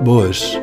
[0.00, 0.56] Boas,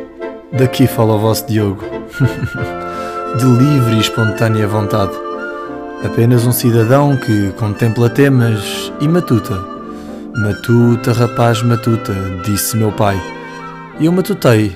[0.54, 1.84] daqui fala o vosso Diogo.
[3.38, 5.12] De livre e espontânea vontade.
[6.06, 9.62] Apenas um cidadão que contempla temas e matuta.
[10.38, 12.14] Matuta, rapaz, matuta,
[12.46, 13.22] disse meu pai.
[14.00, 14.74] E eu matutei,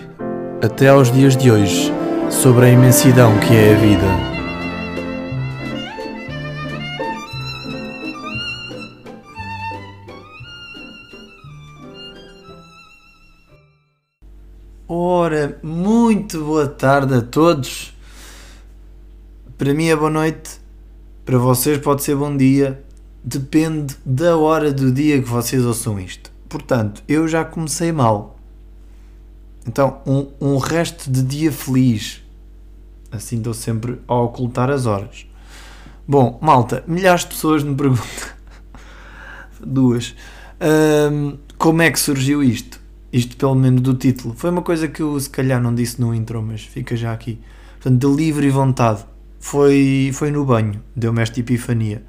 [0.61, 1.93] até aos dias de hoje,
[2.29, 4.38] sobre a imensidão que é a vida.
[16.79, 17.93] Tarde a todos.
[19.57, 20.61] Para mim é boa noite,
[21.25, 22.81] para vocês pode ser bom dia,
[23.21, 26.31] depende da hora do dia que vocês ouçam isto.
[26.47, 28.39] Portanto, eu já comecei mal.
[29.67, 32.23] Então, um, um resto de dia feliz.
[33.11, 35.27] Assim estou sempre a ocultar as horas.
[36.07, 38.29] Bom, malta, milhares de pessoas me perguntam.
[39.59, 40.15] Duas.
[40.61, 42.78] Ahm, como é que surgiu isto?
[43.11, 44.33] Isto, pelo menos, do título.
[44.35, 47.39] Foi uma coisa que eu, se calhar, não disse no intro, mas fica já aqui.
[47.81, 49.05] Portanto, de livre vontade.
[49.39, 50.81] Foi, foi no banho.
[50.95, 52.03] Deu-me esta epifania.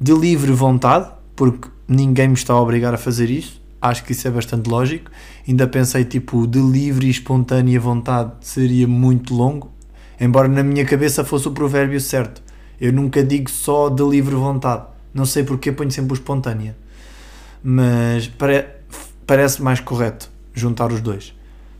[0.00, 3.62] De livre vontade, porque ninguém me está a obrigar a fazer isso.
[3.80, 5.10] Acho que isso é bastante lógico.
[5.46, 9.70] Ainda pensei, tipo, de livre e espontânea vontade seria muito longo.
[10.18, 12.42] Embora na minha cabeça fosse o provérbio certo.
[12.80, 14.84] Eu nunca digo só de livre vontade.
[15.12, 16.76] Não sei porque ponho sempre o espontânea.
[17.62, 18.66] Mas pare
[19.26, 21.34] parece mais correto juntar os dois.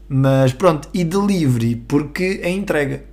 [0.09, 3.05] Mas pronto, e delivery, porque é entrega.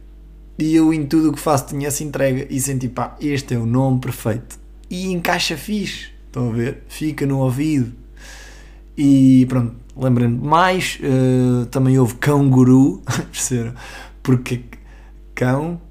[0.59, 3.57] E eu em tudo o que faço tinha essa entrega e senti, pá, este é
[3.57, 4.59] o nome perfeito.
[4.89, 6.83] E encaixa fixe, estão a ver?
[6.87, 7.93] Fica no ouvido.
[8.97, 13.01] E pronto, lembrando mais, uh, também houve cão guru,
[13.31, 13.73] perceberam?
[14.21, 14.61] Porque
[15.33, 15.81] cão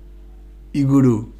[0.72, 1.32] e guru.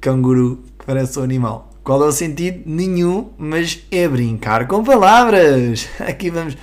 [0.00, 1.73] Cão guru, que parece um animal.
[1.84, 2.62] Qual é o sentido?
[2.64, 5.86] Nenhum, mas é brincar com palavras.
[6.00, 6.56] Aqui vamos.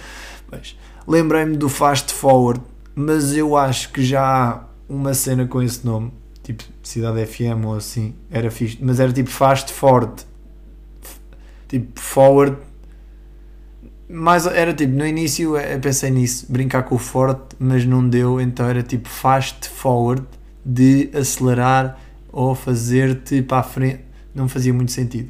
[1.07, 2.59] Lembrei-me do Fast Forward,
[2.95, 7.75] mas eu acho que já há uma cena com esse nome, tipo Cidade FM ou
[7.75, 10.25] assim, era fixe, mas era tipo Fast Forward.
[11.67, 12.57] Tipo Forward.
[14.09, 18.41] Mas era tipo, no início eu pensei nisso, brincar com o forte, mas não deu,
[18.41, 20.25] então era tipo Fast Forward,
[20.65, 21.99] de acelerar
[22.31, 25.29] ou fazer-te para a frente não fazia muito sentido.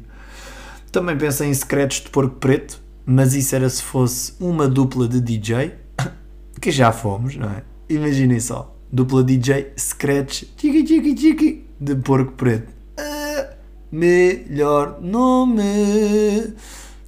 [0.90, 5.20] Também pensei em secretos de porco preto, mas isso era se fosse uma dupla de
[5.20, 5.72] DJ,
[6.60, 7.62] que já fomos, não é?
[7.88, 12.72] Imaginem só, dupla DJ secretos tiki tiki tiki de porco preto.
[12.96, 13.54] Ah,
[13.90, 16.54] melhor nome.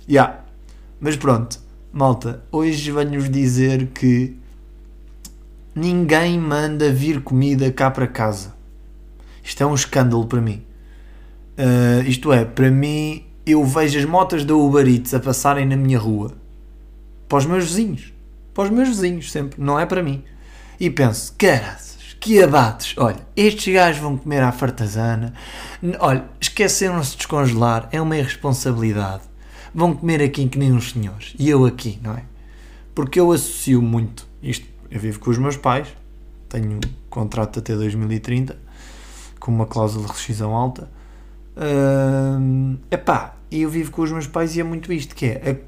[0.09, 0.41] Yeah.
[1.01, 1.61] Mas pronto,
[1.93, 4.37] malta, hoje venho-vos dizer que
[5.75, 8.55] ninguém manda vir comida cá para casa.
[9.43, 10.63] Isto é um escândalo para mim.
[11.57, 15.77] Uh, isto é, para mim, eu vejo as motas da Uber Eats a passarem na
[15.77, 16.33] minha rua
[17.29, 18.13] para os meus vizinhos.
[18.53, 19.61] Para os meus vizinhos, sempre.
[19.61, 20.23] Não é para mim.
[20.79, 22.95] E penso, caraças, que abates.
[22.97, 25.35] Olha, estes gajos vão comer à fartazana.
[25.99, 27.89] Olha, esqueceram-se de descongelar.
[27.93, 29.23] É uma irresponsabilidade.
[29.75, 31.35] Vão comer aqui que nem uns senhores.
[31.39, 32.23] E eu aqui, não é?
[32.95, 34.67] Porque eu associo muito isto.
[34.91, 35.89] Eu vivo com os meus pais.
[36.49, 38.57] Tenho um contrato até 2030
[39.41, 40.89] com uma cláusula de rescisão alta
[41.57, 45.59] Uh, epá, eu vivo com os meus pais e é muito isto que é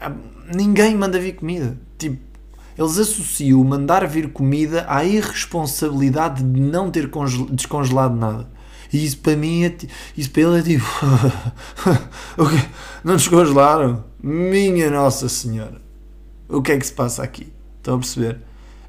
[0.00, 0.12] a, a,
[0.54, 1.76] ninguém manda vir comida.
[1.98, 2.18] Tipo,
[2.76, 7.10] eles associam mandar vir comida à irresponsabilidade de não ter
[7.50, 8.48] descongelado nada.
[8.92, 9.76] E isso para mim é,
[10.16, 10.86] isso para ele é tipo
[13.02, 14.04] não descongelaram?
[14.22, 15.80] Minha Nossa Senhora.
[16.48, 17.52] O que é que se passa aqui?
[17.78, 18.38] Estão a perceber?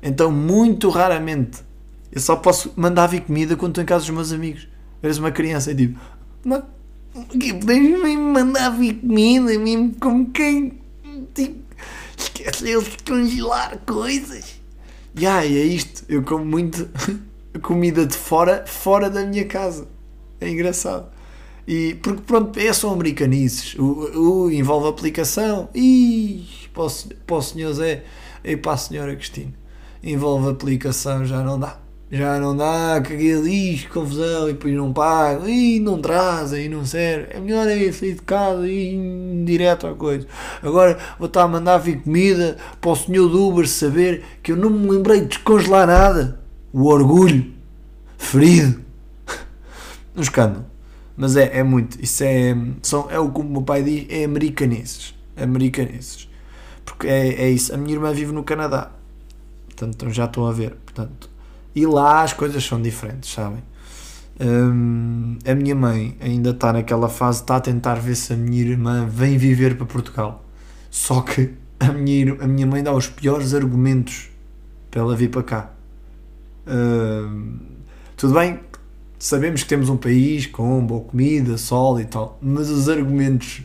[0.03, 1.63] Então, muito raramente
[2.11, 4.67] eu só posso mandar vir comida quando estou em casa dos meus amigos.
[5.05, 5.99] Eres uma criança e tipo,
[7.63, 10.79] deixa-me mandar vir comida, mesmo como quem
[11.35, 11.63] tipo,
[12.17, 14.59] esqueceu de congelar coisas.
[15.15, 16.89] E yeah, é isto, eu como muito
[17.61, 19.87] comida de fora, fora da minha casa.
[20.41, 21.07] É engraçado.
[21.67, 23.75] E, porque pronto, é só americanices.
[23.75, 25.69] O, o envolve aplicação.
[25.73, 26.91] E para o,
[27.25, 28.03] para o senhor Zé
[28.43, 29.53] e para a senhora Cristina.
[30.03, 35.49] Envolve aplicação, já não dá já não dá, que diz, confusão, e depois não paga,
[35.49, 37.27] e não trazem, e não serve.
[37.31, 40.27] É melhor é sair de casa e ir direto à coisa.
[40.61, 44.55] Agora vou estar a mandar vir comida para o senhor do Uber saber que eu
[44.55, 46.39] não me lembrei de descongelar nada.
[46.71, 47.53] O orgulho
[48.17, 48.83] ferido.
[50.15, 50.65] Um escândalo.
[51.17, 52.01] Mas é, é muito.
[52.01, 55.13] Isso é, são, é o que o meu pai diz, é americaneses.
[55.35, 56.29] Americaneses.
[56.85, 57.73] Porque é, é isso.
[57.73, 58.91] A minha irmã vive no Canadá.
[59.65, 60.75] Portanto, já estão a ver.
[60.85, 61.29] Portanto,
[61.75, 63.61] e lá as coisas são diferentes, sabem?
[64.39, 68.61] Um, a minha mãe ainda está naquela fase, está a tentar ver se a minha
[68.61, 70.45] irmã vem viver para Portugal.
[70.89, 74.29] Só que a minha, a minha mãe dá os piores argumentos
[74.89, 75.71] para ela vir para cá.
[76.65, 77.59] Uh,
[78.17, 78.59] tudo bem,
[79.19, 83.61] sabemos que temos um país com boa comida, sol e tal, mas os argumentos,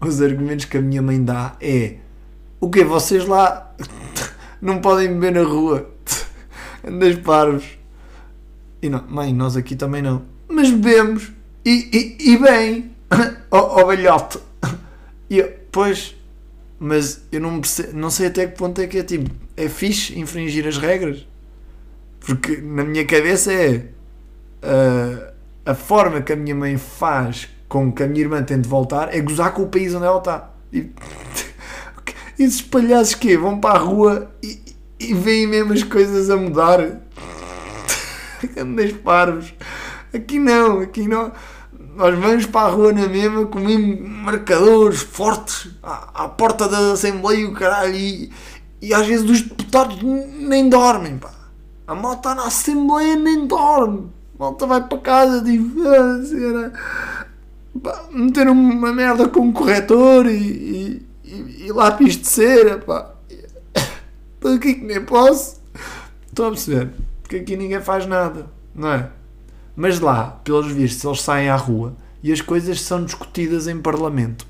[0.00, 1.96] os argumentos que a minha mãe dá é
[2.58, 3.74] o que vocês lá
[4.60, 5.90] não podem beber na rua,
[6.86, 7.64] andas parvos.
[8.82, 10.22] E não, mãe, nós aqui também não.
[10.48, 11.32] Mas bebemos
[11.64, 12.90] e, e, e bem,
[13.50, 14.38] ó oh, oh, velhote.
[15.28, 16.16] E eu, pois,
[16.78, 20.18] mas eu não, percebo, não sei até que ponto é que é tipo, é fixe
[20.18, 21.26] infringir as regras.
[22.20, 23.76] Porque na minha cabeça é
[24.62, 25.32] uh,
[25.64, 29.20] a forma que a minha mãe faz com que a minha irmã tente voltar é
[29.20, 30.50] gozar com o país onde ela está.
[30.72, 30.90] E,
[32.38, 34.58] esses palhaços que vão para a rua e,
[35.00, 36.78] e veem mesmo as coisas a mudar.
[38.56, 39.54] Andas parvos.
[40.12, 41.32] Aqui não, aqui não.
[41.96, 47.48] Nós vamos para a rua na mesma, comemos marcadores fortes à, à porta da Assembleia
[47.48, 48.30] o caralho, e,
[48.80, 51.18] e às vezes os deputados nem dormem.
[51.18, 51.30] Pá.
[51.86, 54.10] A malta na Assembleia nem dorme.
[54.38, 56.70] A malta vai para casa tipo, ah,
[57.82, 62.78] pá, meter uma merda com um corretor e, e, e lápis de cera.
[62.78, 63.19] Pá.
[64.44, 65.60] Aqui que nem posso.
[66.26, 66.90] Estou a perceber.
[67.22, 69.08] Porque aqui ninguém faz nada, não é?
[69.76, 74.46] Mas lá, pelos vistos, eles saem à rua e as coisas são discutidas em parlamento.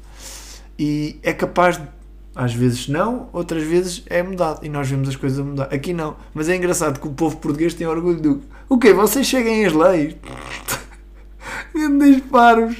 [0.78, 1.86] E é capaz de,
[2.34, 4.64] às vezes não, outras vezes é mudado.
[4.64, 5.64] E nós vemos as coisas mudar.
[5.64, 6.16] Aqui não.
[6.32, 8.42] Mas é engraçado que o povo português tem orgulho do.
[8.68, 8.92] O quê?
[8.94, 10.16] Vocês cheguem às leis?
[11.74, 12.76] Grandes paros.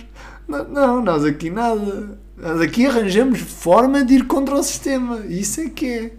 [0.48, 2.18] Não, não, nós aqui nada.
[2.36, 5.18] Nós aqui arranjamos forma de ir contra o sistema.
[5.28, 6.12] Isso é que é.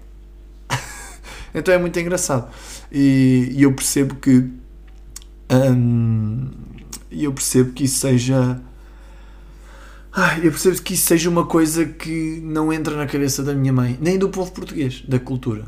[1.54, 2.50] Então é muito engraçado.
[2.92, 4.50] E, e eu percebo que
[7.10, 8.62] e eu percebo que isso seja.
[10.14, 13.72] Ai, eu percebo que isso seja uma coisa que não entra na cabeça da minha
[13.72, 15.66] mãe, nem do povo português, da cultura.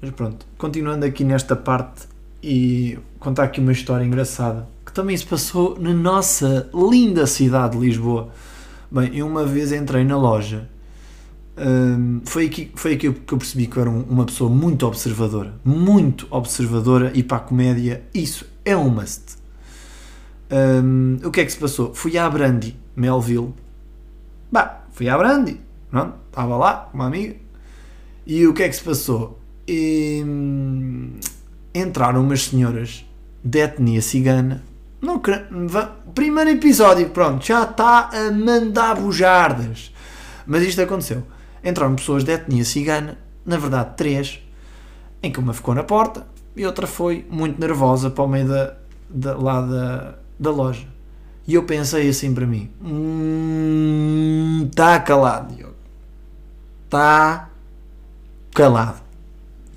[0.00, 2.08] Mas pronto, continuando aqui nesta parte
[2.42, 7.86] e contar aqui uma história engraçada que também se passou na nossa linda cidade de
[7.86, 8.30] Lisboa.
[8.90, 10.68] Bem, eu uma vez entrei na loja,
[11.58, 15.54] um, foi, aqui, foi aqui que eu percebi que eu era uma pessoa muito observadora,
[15.64, 19.36] muito observadora e para a comédia isso é um must.
[20.50, 21.94] Um, o que é que se passou?
[21.94, 23.54] Fui à Brandy, Melville.
[24.50, 25.60] Bah, fui à Brandy.
[25.90, 27.36] Pronto, estava lá, uma amiga.
[28.26, 29.40] E o que é que se passou?
[29.66, 31.12] E, hum,
[31.74, 33.04] entraram umas senhoras
[33.44, 34.62] de etnia cigana.
[35.00, 35.20] Não,
[36.14, 39.92] primeiro episódio, pronto, já está a mandar bujardas.
[40.46, 41.22] Mas isto aconteceu.
[41.62, 44.40] Entraram pessoas de etnia cigana, na verdade três,
[45.22, 46.26] em que uma ficou na porta,
[46.56, 48.74] e outra foi muito nervosa para o meio da,
[49.08, 50.86] da, lá da, da loja.
[51.46, 52.70] E eu pensei assim para mim:
[54.70, 55.74] está hum, calado, Diogo.
[56.84, 57.50] Está
[58.54, 59.00] calado.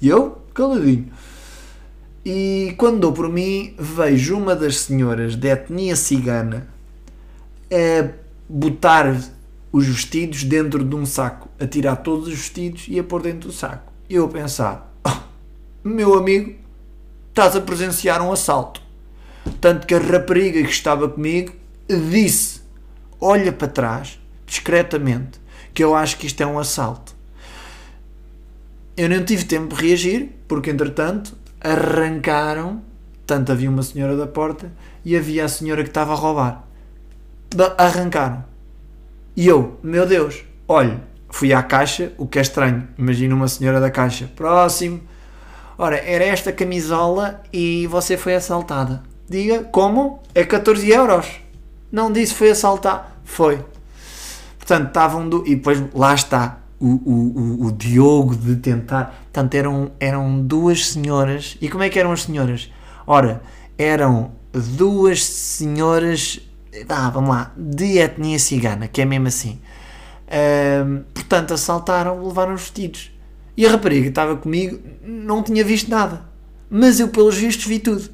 [0.02, 1.12] E eu, caladinho.
[2.26, 6.68] E quando dou por mim, vejo uma das senhoras de etnia cigana
[7.72, 8.10] a
[8.48, 9.16] botar
[9.74, 13.50] os vestidos dentro de um saco, a tirar todos os vestidos e a pôr dentro
[13.50, 13.92] do saco.
[14.08, 15.18] E eu a pensar: oh,
[15.84, 16.54] meu amigo,
[17.30, 18.82] estás a presenciar um assalto.
[19.60, 21.54] Tanto que a rapariga que estava comigo
[21.90, 22.62] disse:
[23.20, 25.42] Olha para trás, discretamente,
[25.74, 27.16] que eu acho que isto é um assalto.
[28.96, 32.84] Eu não tive tempo de reagir, porque entretanto arrancaram.
[33.26, 34.72] Tanto havia uma senhora da porta
[35.04, 36.68] e havia a senhora que estava a roubar.
[37.78, 38.53] Arrancaram.
[39.36, 42.88] E eu, meu Deus, olho, fui à caixa, o que é estranho.
[42.98, 44.30] Imagina uma senhora da caixa.
[44.36, 45.02] Próximo
[45.78, 49.02] Ora, era esta camisola e você foi assaltada.
[49.28, 50.22] Diga, como?
[50.36, 51.28] É 14 euros.
[51.92, 53.20] Não disse foi assaltar.
[53.24, 53.60] Foi.
[54.58, 55.28] Portanto, estavam.
[55.28, 55.44] Do...
[55.48, 59.24] E depois lá está o, o, o, o Diogo de tentar.
[59.24, 61.58] Portanto, eram, eram duas senhoras.
[61.60, 62.72] E como é que eram as senhoras?
[63.08, 63.42] Ora,
[63.78, 66.40] eram duas senhoras.
[66.90, 67.52] Ah, vamos lá.
[67.56, 69.60] De etnia cigana, que é mesmo assim.
[70.28, 73.12] Uh, portanto, assaltaram, levaram os vestidos.
[73.56, 76.22] E a rapariga que estava comigo não tinha visto nada.
[76.70, 78.10] Mas eu, pelos vistos, vi tudo.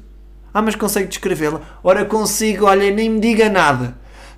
[0.52, 1.60] Ah, mas consegue descrevê-la?
[1.82, 3.96] Ora, consigo, olha, nem me diga nada.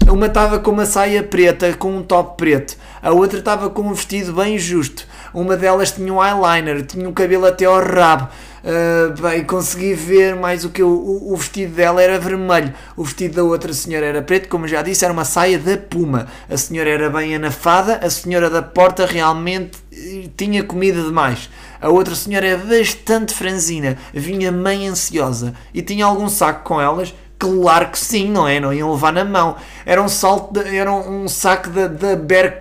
[0.08, 2.76] Uma estava com uma saia preta, com um top preto.
[3.00, 5.06] A outra estava com um vestido bem justo.
[5.34, 8.28] Uma delas tinha um eyeliner, tinha o cabelo até ao rabo.
[8.62, 13.34] Uh, bem, consegui ver mais o que o, o, vestido dela era vermelho, o vestido
[13.34, 16.28] da outra senhora era preto, como já disse, era uma saia da puma.
[16.48, 21.50] A senhora era bem anafada, a senhora da porta realmente eh, tinha comida demais.
[21.80, 27.12] A outra senhora é bastante franzina, vinha bem ansiosa e tinha algum saco com elas.
[27.36, 28.60] Claro que sim, não é?
[28.60, 29.56] Não iam levar na mão.
[29.84, 32.56] Era um salto, de, era um saco da Bear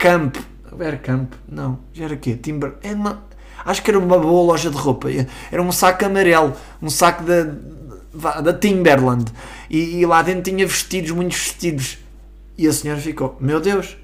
[0.75, 2.36] Vercamp, não, já era quê?
[2.36, 3.24] Timber, é uma,
[3.66, 5.10] acho que era uma boa loja de roupa,
[5.51, 9.32] era um saco amarelo, um saco da, da Timberland,
[9.70, 11.98] e, e lá dentro tinha vestidos, muitos vestidos,
[12.58, 13.98] e a senhora ficou, meu Deus,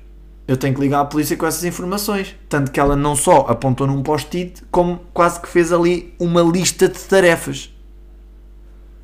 [0.48, 2.34] eu tenho que ligar à polícia com essas informações.
[2.48, 6.88] Tanto que ela não só apontou num post-it, como quase que fez ali uma lista
[6.88, 7.70] de tarefas.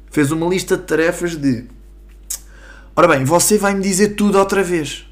[0.10, 1.66] Fez uma lista de tarefas de.
[2.96, 5.06] Ora bem, você vai me dizer tudo outra vez.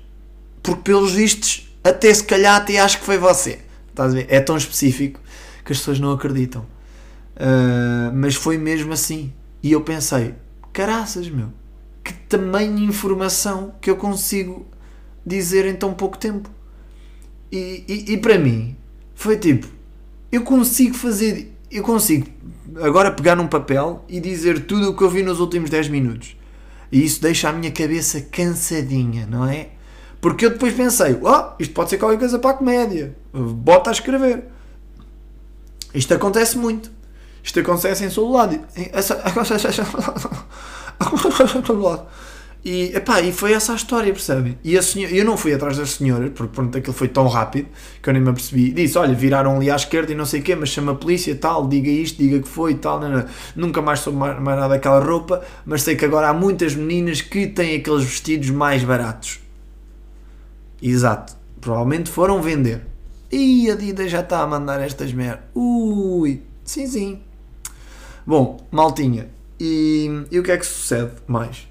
[0.64, 3.60] Porque pelos vistos, até se calhar até acho que foi você.
[3.90, 4.26] Estás a ver?
[4.30, 5.20] É tão específico
[5.66, 6.62] que as pessoas não acreditam.
[7.36, 9.34] Uh, mas foi mesmo assim.
[9.64, 10.36] E eu pensei,
[10.74, 11.50] caraças, meu,
[12.04, 14.66] que tamanho de informação que eu consigo
[15.26, 16.50] dizer em tão pouco tempo.
[17.52, 18.76] E, e, e, para mim
[19.14, 19.68] foi tipo,
[20.32, 22.28] eu consigo fazer, eu consigo
[22.82, 26.38] agora pegar num papel e dizer tudo o que eu vi nos últimos 10 minutos.
[26.92, 29.70] E isso deixa a minha cabeça cansadinha, não é?
[30.22, 33.18] Porque eu depois pensei, oh, isto pode ser qualquer coisa para a comédia.
[33.34, 34.46] Bota a escrever.
[35.94, 36.92] Isto acontece muito.
[37.44, 38.10] Isto acontece em
[41.82, 42.06] lado.
[42.64, 44.56] E, epá, e foi essa a história, percebem?
[44.64, 47.68] E a senhora, eu não fui atrás das senhoras, porque pronto, aquilo foi tão rápido
[48.00, 48.72] que eu nem me apercebi.
[48.72, 51.36] Disse: Olha, viraram ali à esquerda e não sei o quê, mas chama a polícia,
[51.36, 53.00] tal, diga isto, diga que foi, tal.
[53.00, 53.26] Não, não.
[53.56, 57.22] Nunca mais soube mais, mais nada daquela roupa, mas sei que agora há muitas meninas
[57.22, 59.40] que têm aqueles vestidos mais baratos.
[60.82, 62.82] Exato, provavelmente foram vender.
[63.32, 65.46] E a Dida já está a mandar estas merdas.
[65.56, 67.22] Ui, sim, sim.
[68.26, 71.68] Bom, maltinha, e, e o que é que sucede mais?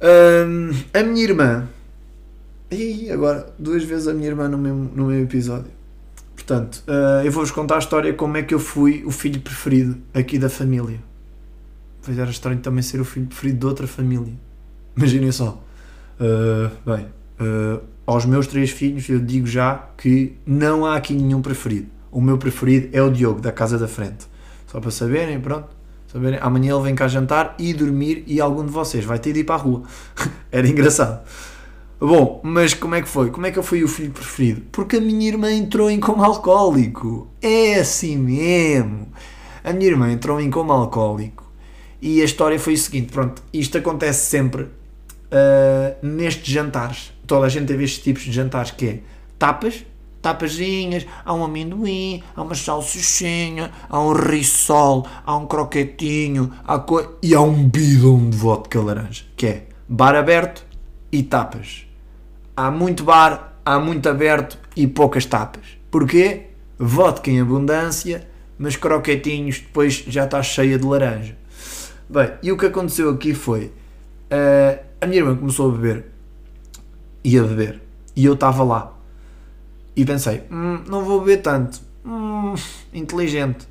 [0.00, 1.68] Um, a minha irmã.
[2.70, 5.70] E agora, duas vezes a minha irmã no mesmo, no mesmo episódio.
[6.34, 9.96] Portanto, uh, eu vou-vos contar a história como é que eu fui o filho preferido
[10.12, 10.98] aqui da família.
[12.02, 14.34] Pois era estranho também ser o filho preferido de outra família.
[14.96, 15.62] Imaginem só.
[16.20, 17.06] Uh, bem,
[17.44, 21.86] uh, aos meus três filhos eu digo já que não há aqui nenhum preferido.
[22.10, 24.26] O meu preferido é o Diogo, da casa da frente.
[24.66, 25.68] Só para saberem, pronto.
[26.06, 26.38] Saberem?
[26.40, 29.44] Amanhã ele vem cá jantar e dormir e algum de vocês vai ter de ir
[29.44, 29.82] para a rua.
[30.50, 31.24] Era engraçado.
[32.00, 33.30] Bom, mas como é que foi?
[33.30, 34.62] Como é que eu fui o filho preferido?
[34.70, 37.28] Porque a minha irmã entrou em coma alcoólico.
[37.40, 39.08] É assim mesmo.
[39.64, 41.44] A minha irmã entrou em coma alcoólico
[42.00, 44.68] e a história foi o seguinte: pronto, isto acontece sempre
[45.34, 47.12] uh, nestes jantares.
[47.26, 49.00] Toda a gente teve estes tipos de jantares que é
[49.38, 49.84] tapas,
[50.22, 57.18] tapazinhas, há um amendoim, há uma salsichinha, há um rissol, há um croquetinho, há co...
[57.22, 60.64] e há um bidão de vodka laranja, que é bar aberto
[61.12, 61.86] e tapas.
[62.56, 65.66] Há muito bar, há muito aberto e poucas tapas.
[65.90, 66.46] Porquê?
[66.78, 68.26] Vodka em abundância,
[68.58, 71.36] mas croquetinhos depois já está cheia de laranja.
[72.08, 76.06] Bem, e o que aconteceu aqui foi uh, a minha irmã começou a beber
[77.22, 77.82] e a beber
[78.16, 78.92] e eu estava lá
[79.94, 81.80] e pensei, hum, não vou beber tanto.
[82.04, 82.54] Hum,
[82.92, 83.68] inteligente.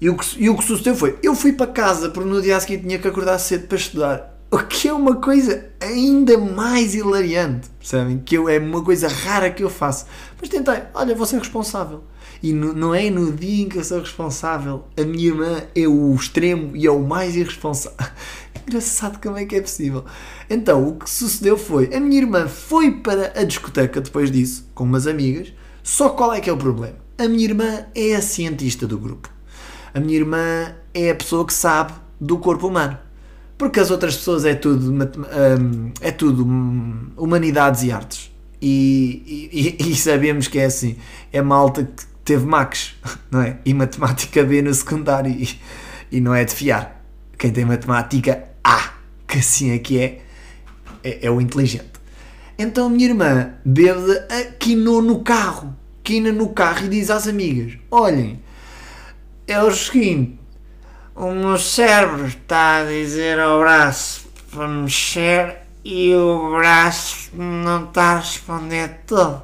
[0.00, 2.58] E o, que, e o que sucedeu foi, eu fui para casa porque no dia
[2.60, 4.40] seguinte tinha que acordar cedo para estudar.
[4.50, 8.18] O que é uma coisa ainda mais hilariante, percebem?
[8.18, 10.06] Que eu, é uma coisa rara que eu faço.
[10.40, 12.04] Mas tentei, olha, vou ser responsável.
[12.44, 14.84] E não é no dia em que eu sou responsável.
[14.98, 17.96] A minha irmã é o extremo e é o mais irresponsável.
[18.68, 20.04] Engraçado como é que é possível.
[20.50, 24.84] Então, o que sucedeu foi, a minha irmã foi para a discoteca depois disso, com
[24.84, 26.96] umas amigas, só qual é que é o problema?
[27.16, 29.30] A minha irmã é a cientista do grupo.
[29.94, 32.98] A minha irmã é a pessoa que sabe do corpo humano.
[33.56, 38.30] Porque as outras pessoas é tudo, hum, é tudo hum, humanidades e artes.
[38.60, 40.96] E, e, e, sabemos que é assim.
[41.32, 42.94] É malta que teve Max,
[43.30, 43.58] não é?
[43.64, 45.30] E matemática B no secundário.
[45.30, 45.60] E,
[46.10, 47.02] e não é de fiar.
[47.38, 48.94] Quem tem matemática A,
[49.26, 50.22] que assim é que é,
[51.02, 51.94] é, é o inteligente.
[52.58, 54.00] Então a minha irmã bebe
[54.58, 55.74] quinou no carro.
[56.02, 58.40] Quina no carro e diz às amigas: Olhem,
[59.46, 60.38] é o seguinte,
[61.14, 68.12] o meu cérebro está a dizer ao braço para mexer e o braço não está
[68.12, 69.42] a responder todo.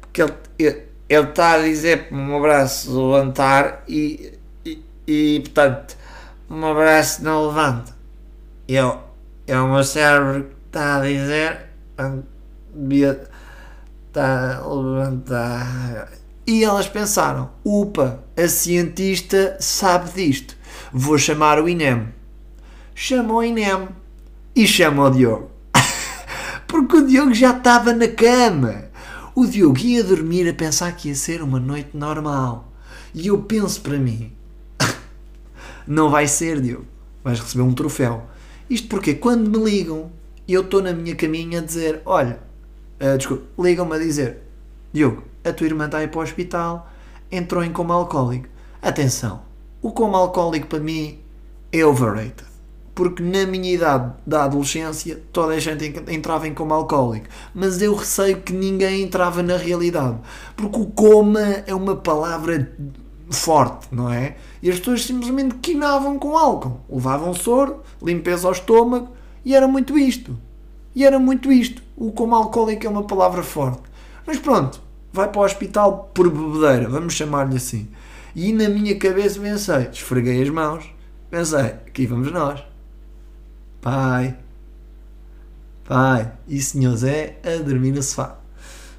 [0.00, 5.40] Porque ele, ele, ele está a dizer para o meu braço levantar e, e, e
[5.40, 5.96] portanto,
[6.48, 7.96] o meu braço não levanta.
[8.68, 9.00] Eu,
[9.46, 11.66] é o meu cérebro que está a dizer
[14.08, 16.08] está a levantar.
[16.46, 20.56] E elas pensaram: upa, a cientista sabe disto.
[20.92, 22.08] Vou chamar o INEM.
[22.94, 23.88] Chamou o INEM
[24.54, 25.50] e chama o Diogo.
[26.66, 28.86] Porque o Diogo já estava na cama.
[29.38, 32.72] O Diogo ia dormir a pensar que ia ser uma noite normal.
[33.12, 34.32] E eu penso para mim:
[35.86, 36.86] não vai ser, Diogo.
[37.22, 38.24] Vais receber um troféu.
[38.70, 40.10] Isto porque quando me ligam,
[40.48, 42.40] eu estou na minha caminha a dizer: olha,
[42.98, 44.38] uh, desculpa, ligam-me a dizer:
[44.90, 46.90] Diogo, a tua irmã está aí para o hospital,
[47.30, 48.48] entrou em coma alcoólico.
[48.80, 49.42] Atenção,
[49.82, 51.18] o coma alcoólico para mim
[51.70, 52.45] é overrated.
[52.96, 57.26] Porque na minha idade da adolescência toda a gente entrava em coma alcoólico.
[57.54, 60.16] Mas eu receio que ninguém entrava na realidade.
[60.56, 62.72] Porque o coma é uma palavra
[63.28, 64.36] forte, não é?
[64.62, 66.80] E as pessoas simplesmente quinavam com álcool.
[66.88, 69.10] Levavam soro, limpeza ao estômago
[69.44, 70.34] e era muito isto.
[70.94, 71.82] E era muito isto.
[71.98, 73.82] O coma alcoólico é uma palavra forte.
[74.26, 74.80] Mas pronto,
[75.12, 77.88] vai para o hospital por bebedeira, vamos chamar-lhe assim.
[78.34, 80.90] E na minha cabeça pensei, esfreguei as mãos,
[81.30, 82.64] pensei, aqui vamos nós.
[83.86, 84.36] Pai,
[85.84, 88.36] pai, e senhor Zé a dormir no sofá.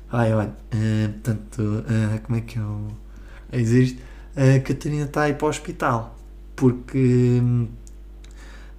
[0.10, 2.88] Pai, olha, uh, portanto, uh, como é que eu.
[3.52, 4.02] Existe?
[4.34, 6.18] A Catarina está aí para o hospital
[6.56, 7.42] porque.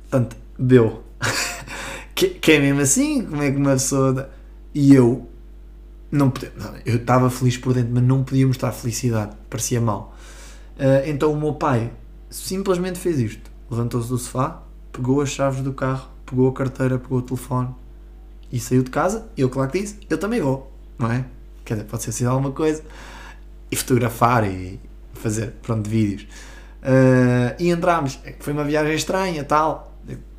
[0.08, 1.04] Portanto, deu.
[2.16, 3.26] que, que é mesmo assim?
[3.26, 4.30] Como é que uma pessoa.
[4.74, 5.28] E eu.
[6.10, 9.36] Não, podia, não eu estava feliz por dentro, mas não podia mostrar felicidade.
[9.50, 10.16] Parecia mal.
[10.78, 11.92] Uh, então o meu pai
[12.30, 13.50] simplesmente fez isto.
[13.70, 14.62] Levantou-se do sofá,
[14.92, 17.74] pegou as chaves do carro, pegou a carteira, pegou o telefone
[18.52, 19.28] e saiu de casa.
[19.36, 21.24] Eu, claro que disse, eu também vou, não é?
[21.64, 22.82] Quer dizer, pode ser assim alguma coisa.
[23.70, 24.80] E fotografar e
[25.12, 26.22] fazer, pronto, vídeos.
[26.82, 28.18] Uh, e entramos.
[28.40, 29.94] Foi uma viagem estranha, tal.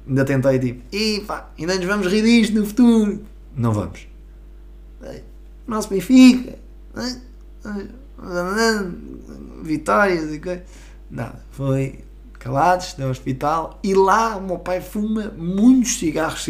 [0.08, 3.24] Ainda tentei, tipo, e pá, ainda nos vamos rir disto no futuro.
[3.56, 4.08] Não vamos.
[5.68, 6.58] Nosso Benfica.
[9.62, 10.64] Vitórias e coisas.
[11.12, 11.44] Nada.
[11.52, 12.00] Foi
[12.40, 16.48] calados no hospital e lá o meu pai fuma muitos cigarros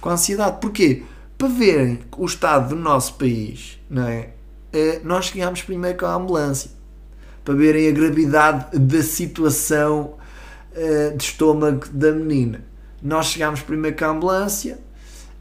[0.00, 0.58] com ansiedade.
[0.60, 1.04] Porquê?
[1.36, 4.30] Para verem o estado do nosso país, não é?
[4.72, 6.70] Eh, nós chegámos primeiro com a ambulância
[7.48, 10.16] para verem a gravidade da situação
[10.72, 12.62] uh, de estômago da menina.
[13.02, 14.78] Nós chegámos primeiro com a ambulância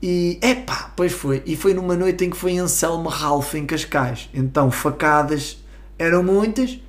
[0.02, 1.44] e, epá, pois foi.
[1.46, 4.30] E foi numa noite em que foi Anselmo Ralph, em Cascais.
[4.34, 5.62] Então, facadas
[6.00, 6.80] eram muitas.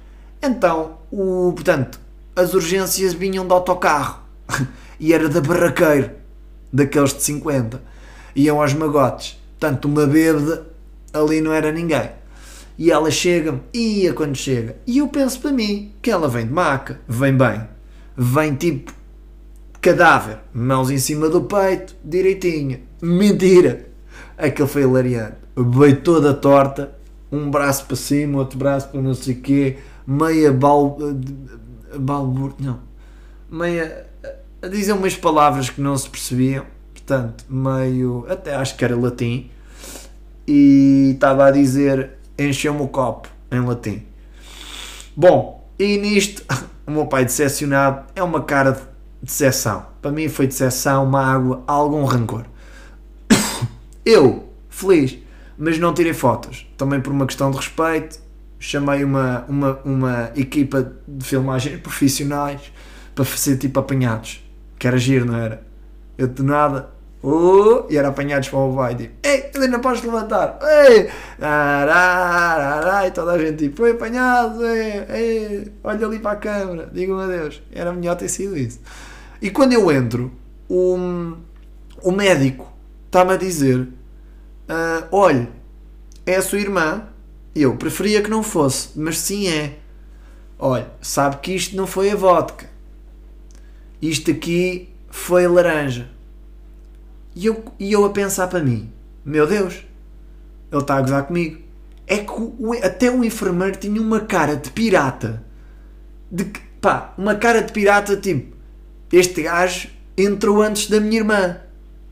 [0.40, 1.98] Então, o, portanto,
[2.38, 4.20] as urgências vinham de autocarro.
[4.98, 6.11] e era da barraqueiro,
[6.72, 7.83] daqueles de 50.
[8.35, 9.38] Iam aos magotes.
[9.59, 10.66] Portanto, uma bêbada
[11.12, 12.11] ali não era ninguém.
[12.79, 14.77] E ela chega-me, ia quando chega.
[14.87, 17.62] E eu penso para mim que ela vem de maca, vem bem.
[18.16, 18.92] Vem tipo
[19.81, 22.81] cadáver, mãos em cima do peito, direitinha.
[23.03, 23.87] Mentira!
[24.37, 25.37] Aquele foi hilariante.
[25.57, 26.92] Veio toda torta,
[27.33, 30.96] um braço para cima, outro braço para não sei o quê, meia bal.
[32.00, 32.54] Balbur.
[32.58, 32.80] não.
[34.62, 38.26] a dizer umas palavras que não se percebiam, portanto, meio.
[38.28, 39.50] até acho que era latim,
[40.46, 44.02] e estava a dizer encheu-me o copo, em latim.
[45.16, 46.44] Bom, e nisto,
[46.87, 48.80] o meu pai decepcionado é uma cara de
[49.22, 49.87] decepção.
[50.00, 52.44] Para mim foi decepção, mágoa, algum rancor.
[54.06, 55.18] Eu, feliz,
[55.58, 56.66] mas não tirei fotos.
[56.76, 58.20] Também por uma questão de respeito,
[58.59, 62.73] chamei uma, uma, uma equipa de filmagem profissionais
[63.14, 64.44] para fazer tipo apanhados.
[64.79, 65.62] Que era giro, não era?
[66.16, 66.90] Eu de nada
[67.23, 71.11] Uh, e era apanhados para o vai tipo, ei, ele não podes levantar, ei,
[73.07, 77.18] e toda a gente tipo, foi apanhado, ei, ei, olha ali para a câmera, digam
[77.18, 77.61] adeus.
[77.73, 78.79] Era melhor ter sido isso.
[79.42, 80.31] E quando eu entro,
[80.68, 81.35] o,
[82.05, 82.73] o médico
[83.07, 85.49] está-me a dizer: uh, olha,
[86.25, 87.03] é a sua irmã.
[87.54, 89.78] Eu preferia que não fosse, mas sim é.
[90.58, 92.68] Olha, sabe que isto não foi a vodka,
[94.00, 96.18] isto aqui foi a laranja
[97.40, 98.90] e eu, e eu a pensar para mim:
[99.24, 99.84] Meu Deus,
[100.72, 101.61] ele está a gozar comigo.
[102.04, 105.44] É que o, até o enfermeiro tinha uma cara de pirata.
[106.28, 106.44] De
[106.80, 108.56] pá, uma cara de pirata tipo:
[109.12, 111.58] Este gajo entrou antes da minha irmã,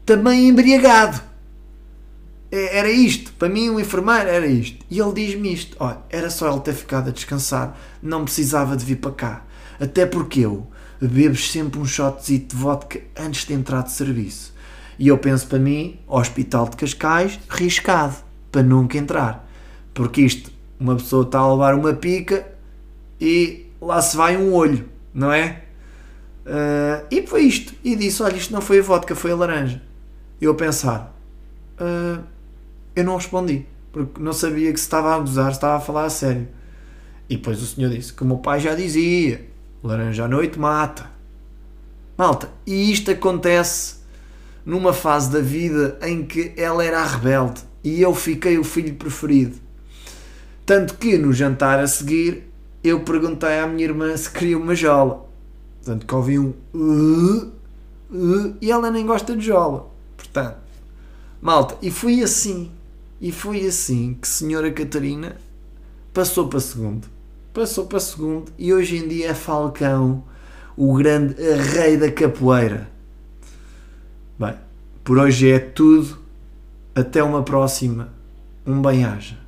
[0.04, 1.20] também embriagado.
[2.50, 4.84] É, era isto, para mim, o enfermeiro era isto.
[4.90, 8.84] E ele diz-me isto: Olha, era só ele ter ficado a descansar, não precisava de
[8.84, 9.44] vir para cá.
[9.80, 10.66] Até porque eu
[11.00, 14.54] bebo sempre um shotzinho de vodka antes de entrar de serviço.
[14.98, 18.16] E eu penso para mim, Hospital de Cascais, riscado,
[18.50, 19.46] para nunca entrar.
[19.92, 22.46] Porque isto, uma pessoa está a levar uma pica
[23.20, 25.62] e lá se vai um olho, não é?
[26.46, 27.74] Uh, e foi isto.
[27.84, 29.82] E disse: Olha, isto não foi a vodka, foi a laranja.
[30.40, 31.14] Eu a pensar,
[31.80, 32.22] uh,
[32.96, 36.06] eu não respondi, porque não sabia que se estava a abusar, se estava a falar
[36.06, 36.48] a sério.
[37.28, 39.46] E depois o senhor disse que o meu pai já dizia:
[39.84, 41.10] laranja à noite mata.
[42.16, 43.96] Malta, e isto acontece
[44.64, 48.94] numa fase da vida em que ela era a rebelde e eu fiquei o filho
[48.94, 49.56] preferido.
[50.64, 52.50] Tanto que no jantar a seguir
[52.82, 55.26] eu perguntei à minha irmã se queria uma jola.
[55.84, 57.52] Tanto que ouvi um uh,
[58.10, 59.88] uh, e ela nem gosta de jola.
[60.16, 60.56] Portanto,
[61.40, 62.72] malta, e foi assim.
[63.26, 65.36] E foi assim que Senhora Catarina
[66.14, 67.08] passou para segundo.
[67.52, 70.22] Passou para segundo e hoje em dia é Falcão,
[70.76, 71.34] o grande
[71.74, 72.88] rei da capoeira.
[74.38, 74.54] Bem,
[75.02, 76.18] por hoje é tudo.
[76.94, 78.12] Até uma próxima.
[78.64, 79.45] Um bem-aja.